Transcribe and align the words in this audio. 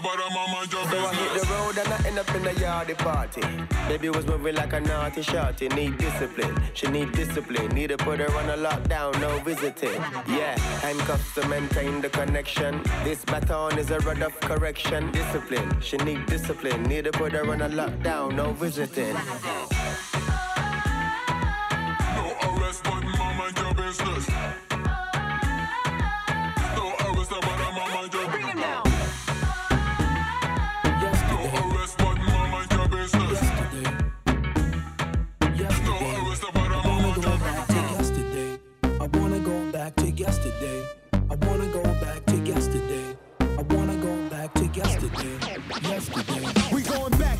No 0.00 0.10
arrest, 0.10 0.18
but 0.18 0.34
mama 0.34 0.60
and 0.62 0.72
your 0.72 0.84
So 0.84 0.98
I 0.98 1.14
hit 1.14 1.40
the 1.40 1.46
road 1.52 1.78
and 1.78 1.92
I 1.92 2.08
end 2.08 2.18
up 2.18 2.34
in 2.34 2.42
the 2.42 2.50
yardy 2.50 2.96
party. 2.98 3.42
Baby 3.88 4.10
was 4.10 4.26
moving 4.26 4.54
like 4.54 4.72
a 4.72 4.80
naughty 4.80 5.22
shorty. 5.22 5.68
Need 5.68 5.98
discipline, 5.98 6.60
she 6.74 6.88
need 6.88 7.12
discipline. 7.12 7.68
Need 7.68 7.88
to 7.88 7.96
put 7.96 8.20
her 8.20 8.30
on 8.36 8.48
a 8.50 8.56
lockdown, 8.56 9.20
no 9.20 9.38
visiting. 9.40 10.00
Yeah, 10.28 10.58
handcuffs 10.80 11.34
to 11.34 11.46
maintain 11.48 12.00
the 12.00 12.10
connection. 12.10 12.82
This 13.04 13.24
baton 13.24 13.78
is 13.78 13.90
a 13.90 13.98
rod 14.00 14.22
of 14.22 14.38
correction. 14.40 15.10
Discipline, 15.12 15.80
she 15.80 15.96
need 15.98 16.26
discipline. 16.26 16.82
Need 16.84 17.04
to 17.04 17.12
put 17.12 17.32
her 17.32 17.50
on 17.50 17.62
a 17.62 17.68
lockdown, 17.68 18.34
no 18.34 18.52
visiting. 18.52 19.16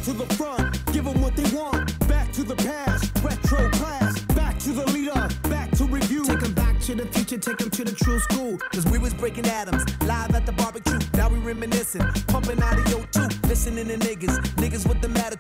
To 0.09 0.15
the 0.15 0.35
front, 0.37 0.93
give 0.93 1.05
them 1.05 1.21
what 1.21 1.37
they 1.37 1.45
want. 1.55 1.87
Back 2.09 2.33
to 2.33 2.43
the 2.43 2.57
past, 2.57 3.13
retro 3.23 3.69
class. 3.73 4.19
Back 4.35 4.59
to 4.61 4.73
the 4.73 4.87
leader, 4.87 5.29
back 5.51 5.71
to 5.73 5.85
review. 5.85 6.25
Take 6.25 6.41
them 6.41 6.55
back 6.55 6.81
to 6.81 6.95
the 6.95 7.07
future, 7.07 7.37
take 7.37 7.59
them 7.59 7.71
to 7.71 7.85
the 7.85 7.93
true 7.93 8.19
school. 8.21 8.57
Cause 8.73 8.87
we 8.87 8.99
was 8.99 9.13
breaking 9.13 9.47
atoms, 9.47 9.85
live 10.05 10.35
at 10.35 10.47
the 10.47 10.53
barbecue. 10.53 10.99
Now 11.13 11.29
we 11.29 11.39
reminiscing, 11.39 12.07
pumping 12.27 12.63
out 12.63 12.79
of 12.79 12.89
your 12.89 13.05
tooth. 13.07 13.37
Listening 13.49 13.89
to 13.89 13.99
niggas, 13.99 14.39
niggas 14.57 14.89
with 14.89 15.03
the 15.03 15.09
attitudes. 15.21 15.38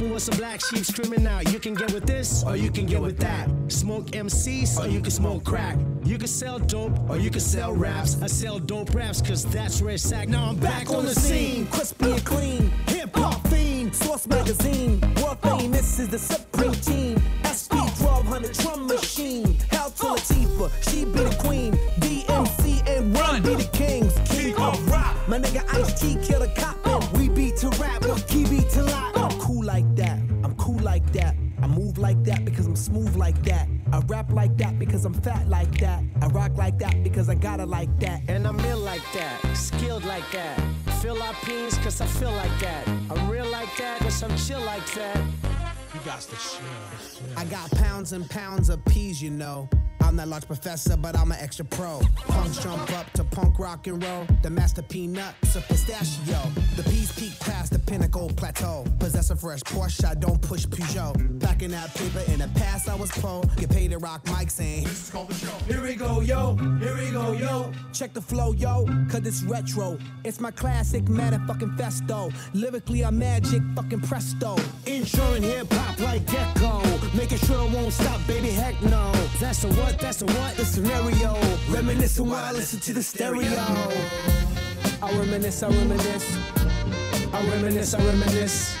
Was 0.00 0.28
a 0.28 0.32
black 0.32 0.64
sheep 0.64 0.84
screaming 0.86 1.26
out. 1.26 1.52
You 1.52 1.58
can 1.58 1.74
get 1.74 1.92
with 1.92 2.06
this, 2.06 2.42
or 2.42 2.56
you 2.56 2.70
can 2.70 2.86
get 2.86 3.02
with 3.02 3.18
that. 3.18 3.48
Smoke 3.68 4.06
MCs, 4.06 4.82
or 4.82 4.88
you 4.88 5.00
can 5.00 5.10
smoke 5.10 5.44
crack. 5.44 5.78
You 6.04 6.16
can 6.16 6.26
sell 6.26 6.58
dope, 6.58 6.98
or 7.10 7.18
you 7.18 7.30
can 7.30 7.40
sell 7.40 7.74
raps. 7.74 8.20
I 8.22 8.26
sell 8.26 8.58
dope 8.58 8.94
raps, 8.94 9.20
cause 9.20 9.44
that's 9.44 9.82
where 9.82 9.94
it's 9.94 10.10
at. 10.10 10.28
Now 10.28 10.48
I'm 10.48 10.56
Back 10.56 10.90
on 10.90 11.04
the 11.04 11.14
scene, 11.14 11.66
crispy 11.66 12.12
and 12.12 12.24
clean. 12.24 12.70
Hip 12.88 13.14
hop 13.14 13.46
fiend, 13.48 13.94
Source 13.94 14.26
Magazine. 14.26 15.00
World 15.22 15.38
famous 15.42 15.98
is 15.98 16.08
the 16.08 16.18
Supreme 16.18 16.72
Team. 16.72 17.22
SP 17.44 17.76
1200 18.00 18.52
drum 18.54 18.86
machine. 18.86 19.58
Hell 19.70 19.90
to 19.90 20.06
Latifah, 20.06 20.70
she 20.90 21.04
be 21.04 21.10
the 21.10 21.36
queen. 21.38 21.74
DMC 22.00 22.88
and 22.88 23.14
Run 23.16 23.42
be 23.42 23.54
the 23.54 23.68
kings. 23.72 24.18
King 24.30 24.56
of 24.56 24.90
rock. 24.90 25.14
My 25.28 25.38
nigga 25.38 25.62
Ice 25.74 26.00
T 26.00 26.16
kill 26.26 26.40
the 26.40 26.48
cop. 26.56 26.79
Rap 34.30 34.36
like 34.36 34.56
that 34.58 34.78
because 34.78 35.04
I'm 35.04 35.14
fat 35.14 35.48
like 35.48 35.78
that. 35.80 36.02
I 36.20 36.26
rock 36.28 36.56
like 36.56 36.78
that 36.78 37.02
because 37.02 37.28
I 37.28 37.34
got 37.34 37.60
it 37.60 37.66
like 37.66 37.98
that. 38.00 38.22
And 38.28 38.46
I'm 38.46 38.58
ill 38.60 38.78
like 38.78 39.02
that, 39.14 39.38
skilled 39.56 40.04
like 40.04 40.24
that. 40.32 40.58
Philippines, 41.00 41.78
cause 41.78 42.00
I 42.00 42.06
feel 42.06 42.32
like 42.32 42.58
that. 42.60 42.86
I'm 43.10 43.28
real 43.28 43.46
like 43.46 43.74
that, 43.78 44.00
but 44.00 44.12
some 44.12 44.34
chill 44.36 44.60
like 44.60 44.86
that. 44.94 45.16
You 45.94 46.00
got 46.04 46.20
to 46.20 46.36
chill. 46.36 47.36
I 47.36 47.44
got 47.46 47.70
pounds 47.72 48.12
and 48.12 48.28
pounds 48.28 48.68
of 48.68 48.84
peas, 48.84 49.22
you 49.22 49.30
know. 49.30 49.68
I'm 50.10 50.16
that 50.16 50.26
large 50.26 50.48
professor, 50.48 50.96
but 50.96 51.16
I'm 51.16 51.30
an 51.30 51.38
extra 51.40 51.64
pro. 51.64 52.00
Punks 52.26 52.58
jump 52.58 52.90
up 52.98 53.08
to 53.12 53.22
punk 53.22 53.60
rock 53.60 53.86
and 53.86 54.02
roll. 54.02 54.26
The 54.42 54.50
master 54.50 54.82
peanuts 54.82 55.54
a 55.54 55.60
pistachio. 55.60 56.50
The 56.74 56.82
peas 56.82 57.12
peak 57.12 57.38
past 57.38 57.72
the 57.72 57.78
pinnacle 57.78 58.28
plateau. 58.30 58.84
Possess 58.98 59.30
a 59.30 59.36
fresh 59.36 59.60
Porsche, 59.60 60.04
I 60.04 60.14
don't 60.14 60.42
push 60.42 60.66
Peugeot. 60.66 61.38
Back 61.38 61.62
in 61.62 61.70
that 61.70 61.94
paper, 61.94 62.24
in 62.32 62.40
the 62.40 62.48
past 62.58 62.88
I 62.88 62.96
was 62.96 63.12
pro. 63.12 63.42
Get 63.56 63.70
paid 63.70 63.92
to 63.92 63.98
rock 63.98 64.24
mics 64.24 64.58
and 64.58 64.84
This 64.84 65.04
is 65.04 65.10
called 65.10 65.28
the 65.28 65.34
show. 65.34 65.56
here 65.68 65.80
we 65.80 65.94
go, 65.94 66.20
yo. 66.20 66.56
Here 66.80 66.96
we 66.96 67.12
go, 67.12 67.30
yo. 67.30 67.70
Check 67.92 68.12
the 68.12 68.20
flow, 68.20 68.52
yo, 68.52 68.86
cause 69.08 69.24
it's 69.24 69.44
retro. 69.44 69.96
It's 70.24 70.40
my 70.40 70.50
classic 70.50 71.04
motherfucking 71.04 71.76
festo. 71.76 72.34
Lyrically, 72.52 73.04
I'm 73.04 73.16
magic 73.16 73.62
fucking 73.76 74.00
presto. 74.00 74.56
Insuring 74.86 75.44
hip 75.44 75.72
hop 75.72 76.00
like 76.00 76.26
Gecko. 76.26 76.82
Making 77.16 77.38
sure 77.38 77.64
it 77.64 77.72
won't 77.72 77.92
stop, 77.92 78.20
baby. 78.26 78.48
Heck 78.48 78.80
no. 78.82 79.12
That's 79.38 79.62
the 79.62 79.68
what? 79.68 79.99
That's 80.00 80.18
the 80.18 80.26
what? 80.26 80.56
The 80.56 80.64
scenario. 80.64 81.36
Reminiscing 81.68 82.28
while 82.28 82.44
I 82.44 82.52
listen 82.52 82.80
to 82.80 82.92
the 82.94 83.02
stereo. 83.02 83.50
I 85.02 85.12
reminisce, 85.18 85.62
I 85.62 85.68
reminisce. 85.68 86.36
I 87.32 87.48
reminisce, 87.50 87.94
I 87.94 88.04
reminisce. 88.04 88.74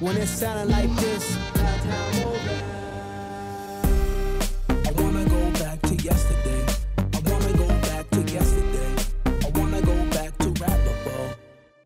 When 0.00 0.16
it 0.16 0.26
sounded 0.26 0.70
like 0.74 0.94
this. 0.96 1.36
I 4.68 4.92
wanna 4.96 5.24
go 5.28 5.50
back 5.52 5.80
to 5.82 5.94
yesterday. 5.94 6.51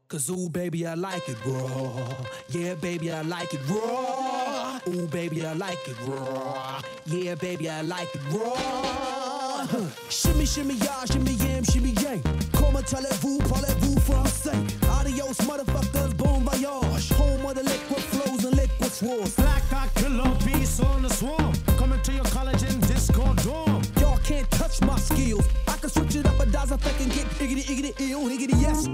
Cause 0.09 0.31
ooh, 0.31 0.49
baby, 0.49 0.87
I 0.87 0.95
like 0.95 1.29
it 1.29 1.37
raw. 1.45 2.07
Yeah, 2.51 2.75
baby, 2.75 3.11
I 3.11 3.23
like 3.23 3.53
it 3.53 3.61
raw. 3.69 4.79
Ooh, 4.87 5.09
baby, 5.09 5.45
I 5.45 5.53
like 5.55 5.89
it 5.89 5.97
raw. 6.07 6.81
Yeah, 7.07 7.35
baby, 7.35 7.69
I 7.69 7.81
like 7.81 8.15
it 8.15 8.21
raw. 8.31 9.67
Shimmy, 10.09 10.47
shimmy, 10.47 10.75
y'all, 10.75 11.07
shimmy, 11.07 11.33
yam, 11.33 11.65
shimmy, 11.65 11.91
yang. 12.01 12.23
Comment 12.53 12.87
allez-vous, 12.95 13.39
parlez-vous 13.49 13.99
français? 13.99 14.55
Adios, 15.01 15.39
motherfuckers, 15.45 16.17
bon 16.17 16.39
voyage. 16.45 17.11
Home 17.15 17.45
of 17.45 17.57
the 17.57 17.65
liquid 17.65 18.05
flows 18.05 18.45
and 18.45 18.57
liquid 18.57 18.93
swords. 18.93 19.35
Black 19.35 19.65
Hawk 19.71 19.93
Killer 19.97 20.31
Beast 20.45 20.85
on 20.85 21.03
the 21.03 21.09
swarm. 21.09 21.53
Coming 21.77 22.01
to 22.03 22.13
your 22.13 22.27
college 22.27 22.63
in 22.63 22.79
Discord 22.83 23.39
dorm. 23.43 23.83
Y'all 24.01 24.19
can't 24.19 24.49
touch 24.53 24.81
my 24.83 24.97
skills. 25.01 25.49
I 25.67 25.77
can 25.79 25.91
switch 25.91 26.15
it 26.15 26.27
up 26.27 26.39
a 26.39 26.47
dozen 26.47 26.79
I 26.85 26.91
can 26.91 27.09
get 27.09 27.27
iggity, 27.41 27.65
iggity, 27.65 28.11
ill, 28.11 28.29
iggity, 28.29 28.63
yes. 28.63 28.87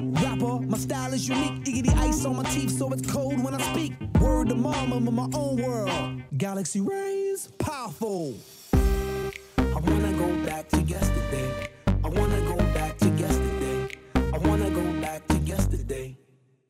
My 0.73 0.79
style 0.79 1.13
is 1.13 1.29
unique. 1.29 1.65
Iggity 1.65 1.95
ice 1.99 2.25
on 2.25 2.37
my 2.37 2.45
teeth, 2.45 2.71
so 2.79 2.91
it's 2.95 3.07
cold 3.13 3.45
when 3.45 3.53
I 3.53 3.61
speak. 3.73 3.93
Word 4.19 4.49
to 4.49 4.55
mama, 4.55 4.97
I'm 4.97 5.07
in 5.07 5.15
my 5.15 5.29
own 5.35 5.61
world. 5.61 6.23
Galaxy 6.39 6.81
rays, 6.81 7.49
powerful. 7.59 8.33
I 8.73 9.81
wanna 9.85 10.15
go 10.15 10.35
back 10.47 10.71
to 10.71 10.81
yesterday. 10.81 11.69
I 11.87 12.09
wanna 12.09 12.41
go 12.49 12.57
back 12.73 12.97
to 13.01 13.09
yesterday. 13.11 13.99
I 14.15 14.39
wanna 14.39 14.71
go 14.71 14.83
back 15.03 15.29
to 15.29 15.37
yesterday. 15.41 16.17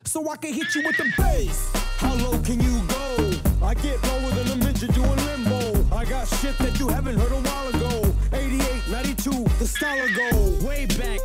So 0.03 0.29
I 0.29 0.35
can 0.35 0.51
hit 0.53 0.75
you 0.75 0.83
with 0.85 0.97
the 0.97 1.09
bass. 1.17 1.71
How 1.95 2.13
low 2.15 2.37
can 2.39 2.59
you 2.59 2.81
go? 2.87 3.65
I 3.65 3.73
get 3.75 4.03
lower 4.03 4.31
than 4.31 4.47
a 4.51 4.65
midget 4.65 4.93
doing 4.93 5.15
limbo. 5.27 5.95
I 5.95 6.03
got 6.03 6.27
shit 6.27 6.57
that 6.57 6.77
you 6.77 6.89
haven't 6.89 7.17
heard 7.17 7.31
a 7.31 7.41
while 7.47 7.67
ago. 7.69 8.13
88, 8.33 8.91
92, 8.91 9.45
the 9.59 9.65
style 9.65 10.03
of 10.03 10.13
go. 10.13 10.67
Way 10.67 10.87
back, 10.87 11.19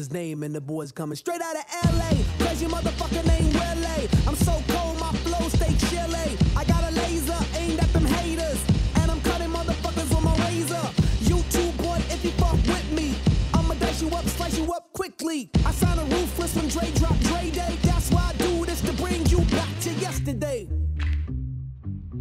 his 0.00 0.10
name, 0.10 0.42
and 0.42 0.54
the 0.54 0.60
boy's 0.62 0.92
coming 0.92 1.14
straight 1.14 1.42
out 1.42 1.54
of 1.54 1.64
LA. 1.98 2.10
Cause 2.42 2.62
your 2.62 2.70
motherfucker 2.70 3.22
name 3.26 3.52
Willie. 3.52 4.08
I'm 4.26 4.34
so 4.34 4.54
cold, 4.72 4.98
my 4.98 5.12
flow 5.24 5.46
stay 5.50 5.74
chilly. 5.88 6.30
I 6.56 6.64
got 6.64 6.82
a 6.90 6.92
laser 7.02 7.40
aimed 7.60 7.78
at 7.78 7.92
them 7.92 8.06
haters. 8.06 8.60
And 8.96 9.10
I'm 9.10 9.20
cutting 9.20 9.50
motherfuckers 9.50 10.08
with 10.08 10.24
my 10.24 10.34
razor. 10.46 10.86
You 11.30 11.42
too, 11.54 11.70
boy, 11.82 11.98
if 12.14 12.24
you 12.24 12.30
fuck 12.42 12.56
with 12.74 12.90
me, 12.92 13.14
I'ma 13.52 13.74
dice 13.74 14.00
you 14.00 14.08
up, 14.08 14.24
slice 14.24 14.56
you 14.58 14.72
up 14.72 14.90
quickly. 14.94 15.50
I 15.66 15.70
sign 15.72 15.98
a 15.98 16.04
ruthless 16.04 16.56
when 16.56 16.68
Dre 16.68 16.90
drop 16.92 17.18
Dre 17.28 17.50
Day. 17.50 17.76
That's 17.82 18.10
why 18.10 18.32
I 18.32 18.36
do 18.38 18.64
this 18.64 18.80
to 18.88 18.94
bring 18.94 19.26
you 19.26 19.40
back 19.56 19.68
to 19.82 19.90
yesterday. 20.06 20.66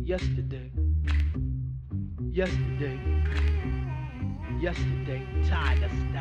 Yesterday. 0.04 0.70
Yesterday. 2.30 3.00
Yesterday. 4.60 5.22
Tired 5.48 5.84
of. 5.84 6.19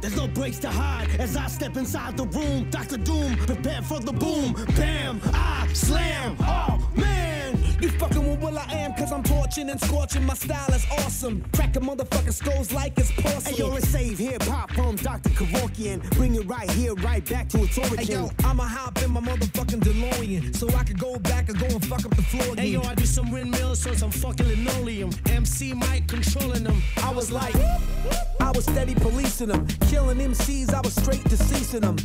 There's 0.00 0.16
no 0.16 0.28
breaks 0.28 0.58
to 0.60 0.68
hide 0.68 1.08
as 1.18 1.36
I 1.36 1.46
step 1.48 1.76
inside 1.76 2.16
the 2.16 2.26
room. 2.26 2.70
Dr. 2.70 2.98
Doom, 2.98 3.36
prepare 3.38 3.82
for 3.82 4.00
the 4.00 4.12
boom. 4.12 4.52
Bam, 4.76 5.20
I 5.34 5.68
slam. 5.72 6.36
Oh, 6.40 6.78
man. 6.94 7.58
You 7.80 7.90
fucking 7.90 8.28
with 8.28 8.40
will.i.am, 8.40 8.94
cause 8.94 9.12
I'm 9.12 9.22
torching 9.22 9.70
and 9.70 9.80
scorching. 9.80 10.24
My 10.24 10.34
style 10.34 10.68
is 10.74 10.84
awesome. 10.98 11.44
Cracking 11.52 11.82
motherfucking 11.82 12.32
skulls 12.32 12.72
like 12.72 12.98
it's 12.98 13.12
porcelain. 13.12 13.54
Hey, 13.54 13.58
yo, 13.58 13.68
let's 13.68 13.88
save 13.88 14.18
hip 14.18 14.42
hop 14.42 14.72
from 14.72 14.96
Dr. 14.96 15.30
Kevorkian. 15.30 16.02
Bring 16.16 16.34
it 16.34 16.46
right 16.46 16.68
here, 16.72 16.94
right 16.94 17.24
back 17.28 17.48
to 17.50 17.62
its 17.62 17.78
origin. 17.78 17.98
Hey 17.98 18.12
yo, 18.14 18.30
I'ma 18.44 18.64
hop 18.64 19.00
in 19.02 19.12
my 19.12 19.20
motherfucking 19.20 19.80
DeLorean 19.80 20.56
so 20.56 20.68
I 20.76 20.82
could 20.82 20.98
go 20.98 21.18
back 21.20 21.48
and 21.48 21.58
go 21.58 21.66
and 21.66 21.86
fuck 21.86 22.04
up 22.04 22.16
the 22.16 22.22
floor 22.22 22.52
again. 22.52 22.58
Hey 22.58 22.70
yo, 22.70 22.82
I 22.82 22.96
do 22.96 23.06
some 23.06 23.30
windmills 23.30 23.86
on 23.86 23.96
some 23.96 24.10
fucking 24.10 24.46
linoleum. 24.48 25.10
MC 25.30 25.72
Mike 25.72 26.08
controlling 26.08 26.64
them. 26.64 26.82
I 27.02 27.12
was 27.12 27.30
like, 27.30 27.54
I 28.40 28.50
was 28.52 28.64
steady 28.64 28.94
policing 28.94 29.48
them, 29.48 29.66
killing 29.88 30.18
MCs. 30.18 30.72
I 30.72 30.80
was 30.80 30.94
straight 30.94 31.24
deceasing 31.24 31.80
them, 31.80 31.96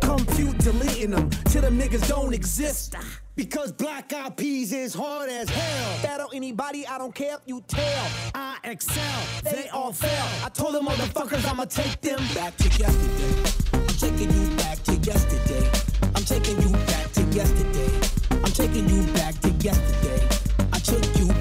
compute 0.00 0.58
deleting 0.58 1.10
them 1.10 1.30
till 1.46 1.62
them 1.62 1.78
niggas 1.78 2.08
don't 2.08 2.34
exist. 2.34 2.96
Because 3.36 3.72
Black 3.72 4.12
Eyed 4.12 4.36
Peas 4.36 4.72
is 4.72 4.94
hard 4.94 5.28
as 5.28 5.48
hell. 5.48 6.02
Battle 6.02 6.30
anybody, 6.32 6.86
I 6.86 6.98
don't 6.98 7.14
care 7.14 7.34
if 7.34 7.40
you 7.46 7.62
tell. 7.66 8.06
I 8.34 8.58
excel, 8.64 9.22
They 9.42 9.68
all 9.68 9.92
fail. 9.92 10.26
I 10.44 10.48
told 10.50 10.74
them 10.74 10.86
motherfuckers 10.86 11.44
I'ma 11.48 11.64
take 11.64 12.00
them 12.00 12.20
back 12.34 12.56
to 12.58 12.68
yesterday. 12.68 13.52
I'm 13.72 13.86
taking 13.88 14.30
you 14.32 14.56
back 14.56 14.82
to 14.84 14.94
yesterday. 14.94 15.70
I'm 16.14 16.24
taking 16.24 16.60
you 16.62 16.72
back 16.86 17.12
to 17.12 17.22
yesterday. 17.22 18.08
I'm 18.30 18.52
taking 18.52 18.88
you 18.88 19.02
back 19.14 19.40
to 19.40 19.50
yesterday. 19.50 20.28
I 20.72 20.78
took 20.78 21.04
you 21.18 21.33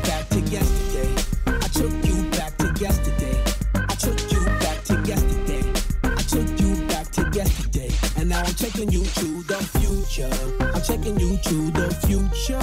I'm 8.54 8.58
taking 8.58 8.92
you 8.92 9.04
to 9.04 9.42
the 9.50 9.58
future. 9.82 10.30
I'm 10.76 10.82
taking 10.84 11.20
you 11.20 11.38
to 11.38 11.72
the 11.72 11.90
future. 12.06 12.60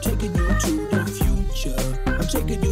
Taking 0.00 0.32
you 0.36 0.46
to 0.46 0.72
the 0.88 1.02
future. 1.18 1.98
I'm 2.06 2.28
taking 2.28 2.62
you 2.62 2.71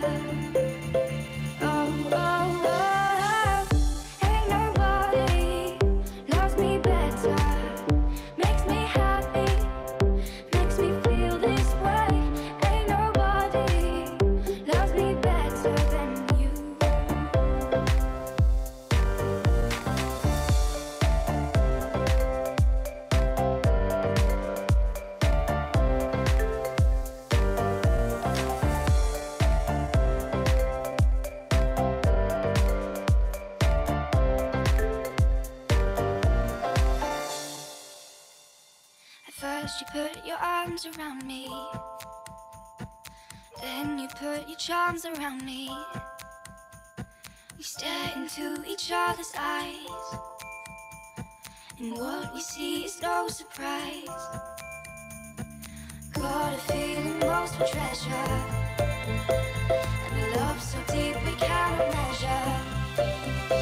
around 45.31 45.45
me. 45.45 45.69
We 47.57 47.63
stare 47.63 48.11
into 48.15 48.63
each 48.67 48.91
other's 48.93 49.31
eyes. 49.37 49.75
And 51.79 51.93
what 51.93 52.33
we 52.33 52.41
see 52.41 52.85
is 52.85 53.01
no 53.01 53.27
surprise. 53.27 54.07
Got 56.13 56.53
a 56.53 56.57
feeling 56.57 57.19
most 57.19 57.55
for 57.55 57.65
treasure. 57.65 58.31
And 60.09 60.35
a 60.35 60.39
love 60.39 60.61
so 60.61 60.77
deep 60.93 61.15
we 61.25 61.33
can't 61.35 61.95
measure. 61.95 63.60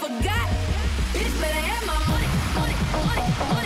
forgot. 0.00 0.48
Bitch, 1.12 1.40
better 1.40 1.60
have 1.68 1.86
my 1.86 1.98
money, 2.08 2.28
money, 2.54 2.74
money, 2.92 3.54
money. 3.54 3.61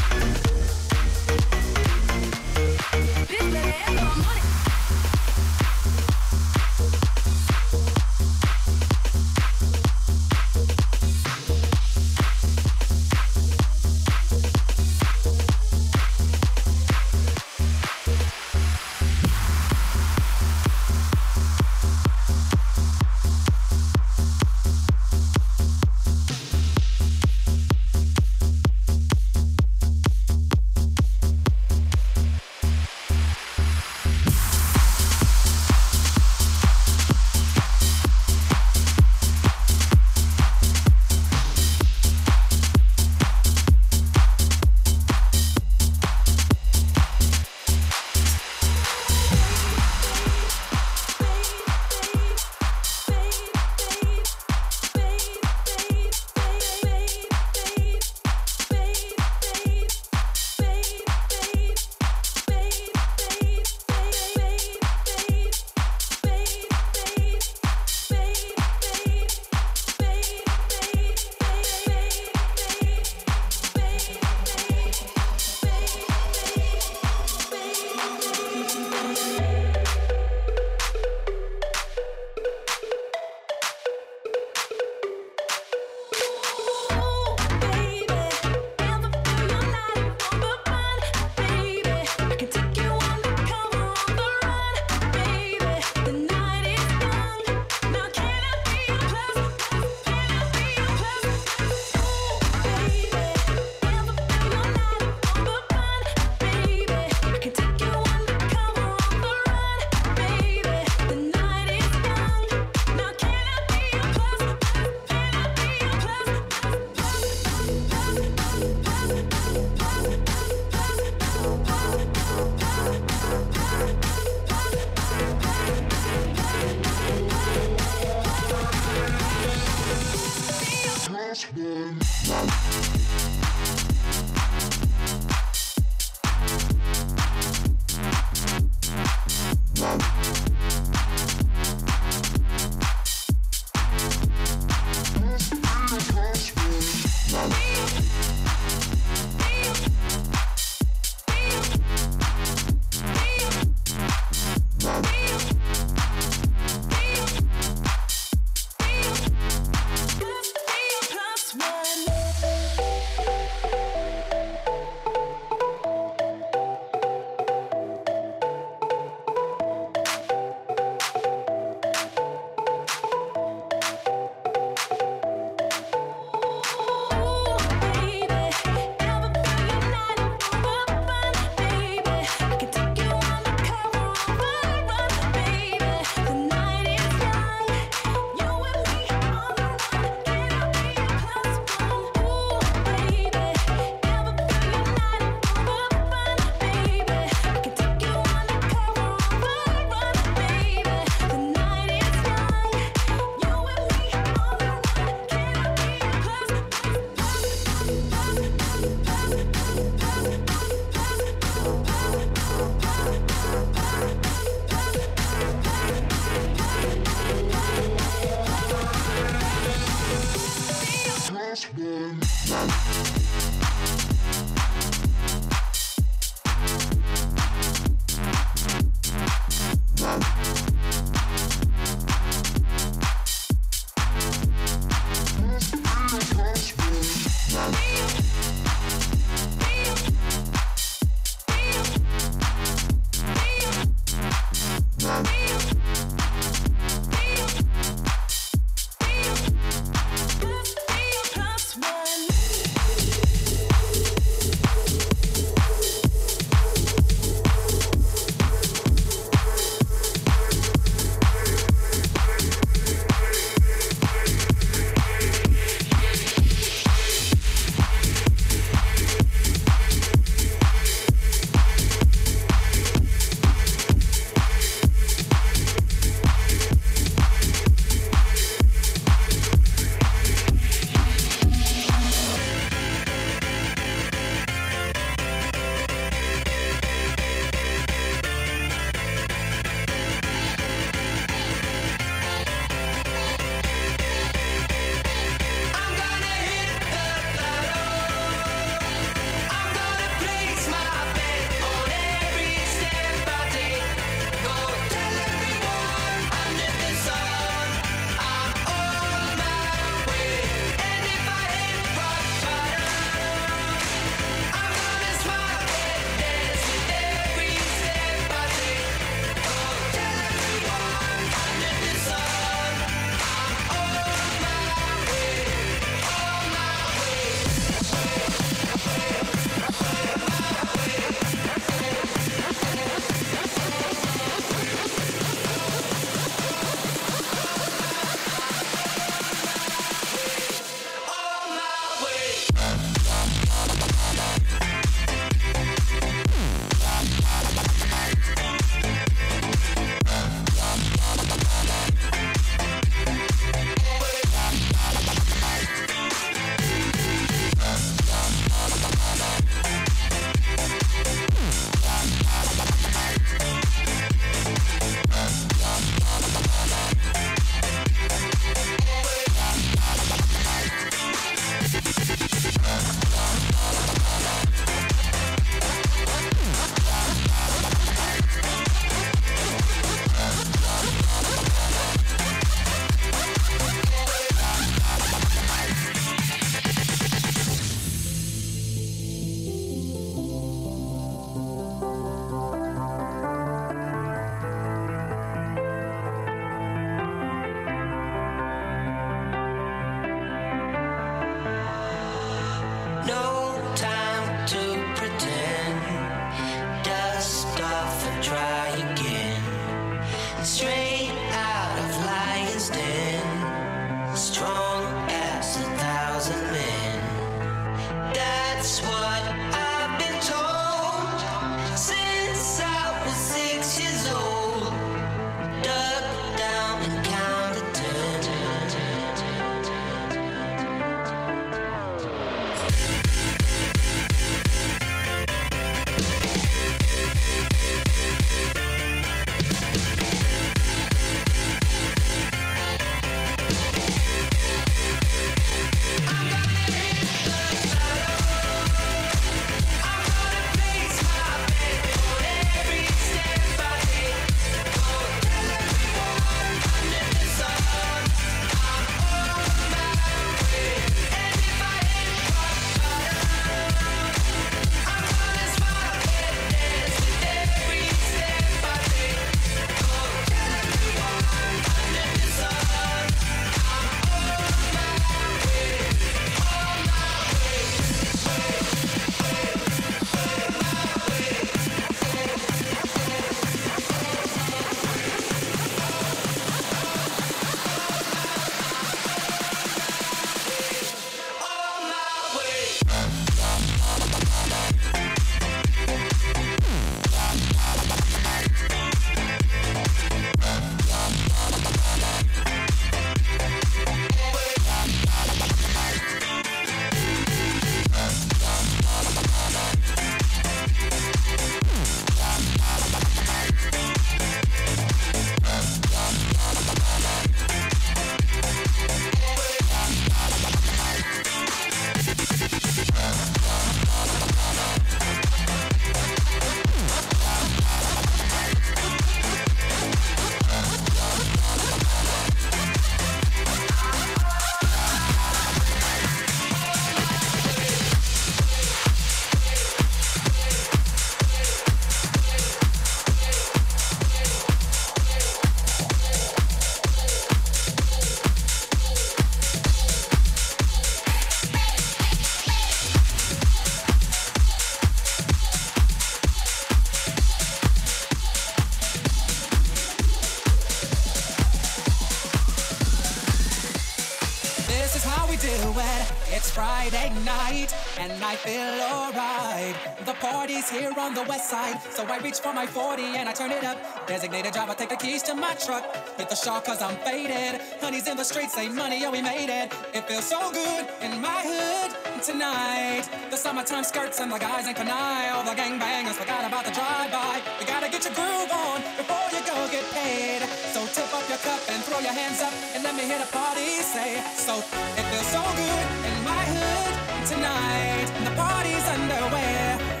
Here 570.69 570.93
on 570.97 571.13
the 571.13 571.23
west 571.23 571.49
side, 571.49 571.81
so 571.89 572.05
I 572.05 572.19
reach 572.19 572.39
for 572.39 572.53
my 572.53 572.65
40 572.65 573.03
and 573.17 573.27
I 573.27 573.33
turn 573.33 573.51
it 573.51 573.63
up. 573.63 573.77
Designated 574.07 574.53
driver, 574.53 574.73
take 574.73 574.89
the 574.89 574.95
keys 574.95 575.21
to 575.23 575.33
my 575.33 575.53
truck. 575.55 575.83
Hit 576.17 576.29
the 576.29 576.35
shop 576.35 576.63
cause 576.63 576.81
I'm 576.81 576.95
faded. 576.97 577.59
Honey's 577.81 578.07
in 578.07 578.15
the 578.15 578.23
streets, 578.23 578.53
say 578.53 578.69
money, 578.69 579.03
oh, 579.05 579.11
we 579.11 579.21
made 579.21 579.49
it. 579.49 579.73
It 579.93 580.07
feels 580.07 580.23
so 580.23 580.39
good 580.51 580.85
in 581.01 581.19
my 581.19 581.41
hood 581.43 581.91
tonight. 582.23 583.03
The 583.31 583.37
summertime 583.37 583.83
skirts 583.83 584.21
and 584.21 584.31
the 584.31 584.37
guys 584.37 584.67
in 584.67 584.75
Kanai. 584.75 585.33
All 585.33 585.43
the 585.43 585.57
gangbangers 585.59 586.15
forgot 586.15 586.45
about 586.45 586.63
the 586.63 586.71
drive-by. 586.71 587.41
You 587.59 587.65
gotta 587.65 587.89
get 587.89 588.05
your 588.05 588.13
groove 588.13 588.51
on 588.53 588.79
before 588.95 589.27
you 589.33 589.41
go 589.43 589.57
get 589.71 589.83
paid. 589.91 590.45
So 590.71 590.85
tip 590.87 591.11
up 591.11 591.27
your 591.27 591.39
cup 591.39 591.59
and 591.67 591.83
throw 591.83 591.99
your 591.99 592.13
hands 592.13 592.39
up 592.39 592.53
and 592.75 592.83
let 592.83 592.95
me 592.95 593.03
hear 593.03 593.19
the 593.19 593.31
party 593.33 593.81
say. 593.81 594.21
So 594.37 594.55
it 594.59 595.05
feels 595.09 595.29
so 595.35 595.43
good 595.43 595.85
in 596.05 596.15
my 596.23 596.43
hood 596.53 596.93
tonight. 597.27 598.07
The 598.23 598.33
party's 598.39 598.87
underway. 598.87 600.00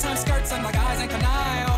tight 0.00 0.18
skirts 0.18 0.52
and 0.52 0.62
my 0.62 0.72
guys 0.72 1.00
ain't 1.00 1.10
canine. 1.10 1.69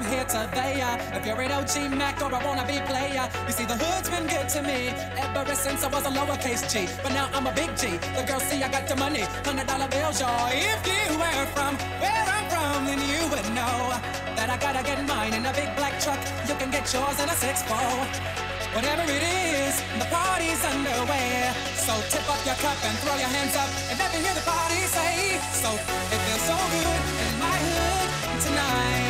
From 0.00 0.12
here 0.12 0.24
to 0.24 0.48
there. 0.54 0.96
If 1.12 1.26
you're 1.26 1.40
an 1.40 1.52
OG 1.52 1.96
Mac 1.96 2.20
or 2.22 2.32
a 2.32 2.40
wannabe 2.40 2.84
player, 2.86 3.28
you 3.46 3.52
see 3.52 3.64
the 3.64 3.76
hood's 3.76 4.08
been 4.08 4.26
good 4.26 4.48
to 4.56 4.62
me 4.62 4.88
ever 5.36 5.54
since 5.54 5.84
I 5.84 5.88
was 5.88 6.06
a 6.06 6.10
lowercase 6.10 6.64
G. 6.72 6.88
But 7.02 7.12
now 7.12 7.28
I'm 7.34 7.46
a 7.46 7.52
big 7.52 7.76
G. 7.76 7.98
The 8.16 8.24
girls 8.26 8.44
see 8.44 8.62
I 8.62 8.68
got 8.68 8.88
the 8.88 8.96
money, 8.96 9.22
hundred 9.44 9.66
dollar 9.66 9.88
bills, 9.88 10.20
y'all. 10.20 10.48
If 10.52 10.80
you 10.86 11.18
were 11.18 11.46
from 11.56 11.76
where 12.00 12.24
I'm 12.36 12.46
from, 12.48 12.86
then 12.86 13.00
you 13.12 13.20
would 13.32 13.48
know 13.52 13.76
that 14.36 14.48
I 14.48 14.56
gotta 14.56 14.82
get 14.82 15.06
mine 15.06 15.34
in 15.34 15.44
a 15.44 15.52
big 15.52 15.70
black 15.76 16.00
truck. 16.00 16.20
You 16.48 16.54
can 16.56 16.70
get 16.70 16.86
yours 16.92 17.18
in 17.20 17.28
a 17.28 17.36
six 17.36 17.62
four. 17.68 18.00
Whatever 18.72 19.02
it 19.04 19.24
is, 19.24 19.74
the 19.98 20.06
party's 20.08 20.62
underway. 20.64 21.52
So 21.74 21.92
tip 22.08 22.24
up 22.30 22.40
your 22.46 22.58
cup 22.64 22.78
and 22.86 22.94
throw 23.02 23.16
your 23.18 23.32
hands 23.36 23.56
up 23.56 23.68
and 23.90 23.98
let 23.98 24.08
me 24.14 24.18
hear 24.24 24.34
the 24.34 24.46
party 24.46 24.80
say. 24.96 25.36
So 25.52 25.68
it 25.74 26.20
feels 26.24 26.44
so 26.48 26.56
good 26.72 27.00
in 27.26 27.32
my 27.42 27.56
hood 27.68 28.08
tonight. 28.46 29.09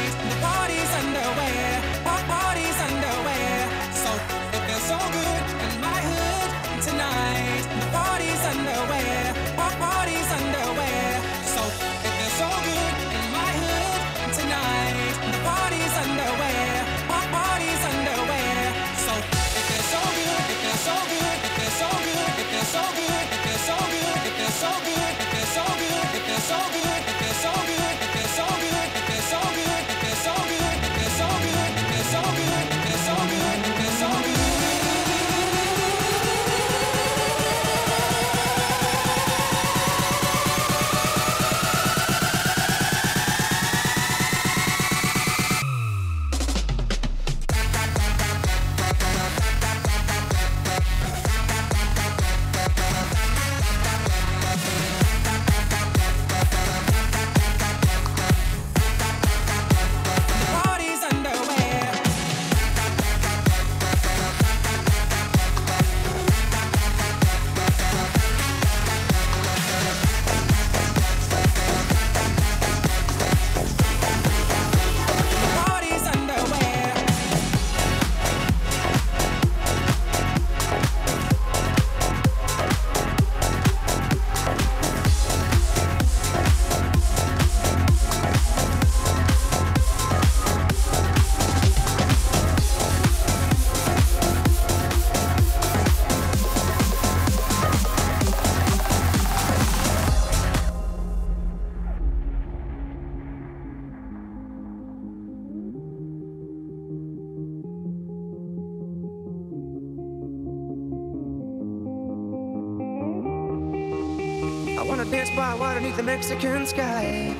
The 116.01 116.07
Mexican 116.07 116.65
sky. 116.67 117.35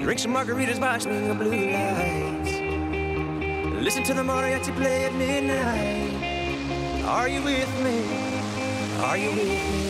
Drink 0.00 0.18
some 0.18 0.34
margaritas 0.34 0.80
by 0.80 0.96
of 0.96 1.38
blue 1.38 1.70
lights. 1.70 2.50
Listen 3.80 4.02
to 4.02 4.12
the 4.12 4.22
mariachi 4.22 4.74
play 4.74 5.04
at 5.04 5.14
midnight. 5.14 7.04
Are 7.04 7.28
you 7.28 7.40
with 7.42 7.72
me? 7.84 7.98
Are 9.04 9.16
you 9.16 9.30
with 9.30 9.46
me? 9.46 9.81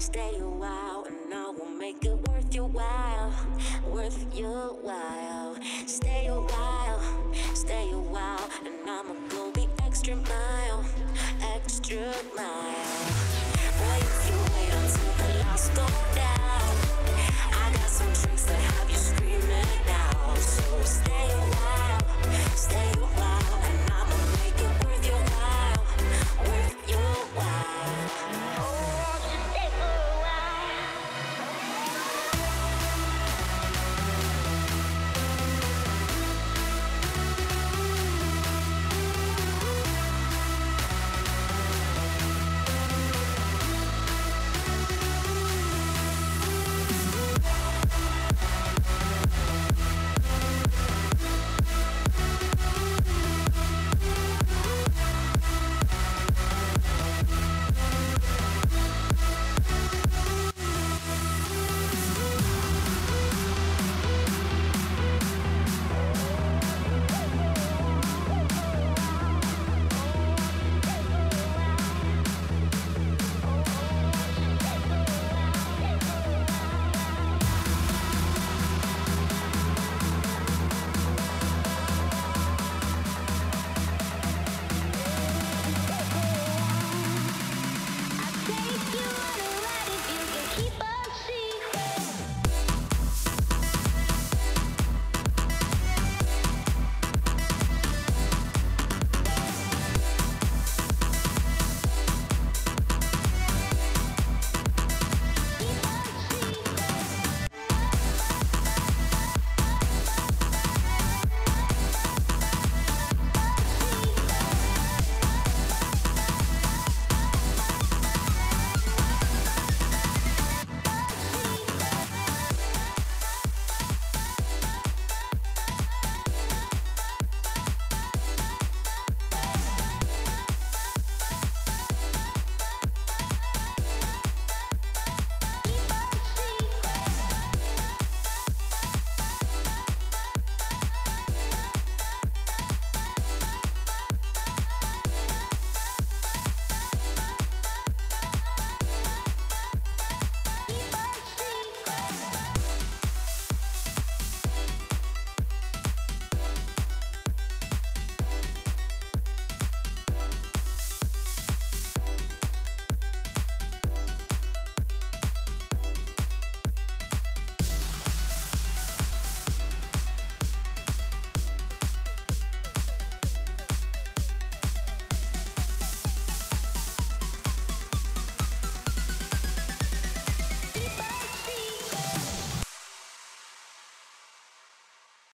Stay 0.00 0.38
a 0.40 0.48
while 0.48 1.04
and 1.06 1.34
I 1.34 1.50
will 1.50 1.68
make 1.78 2.02
it 2.06 2.16
worth 2.26 2.54
your 2.54 2.68
while, 2.68 3.34
worth 3.92 4.34
your 4.34 4.72
while. 4.80 5.29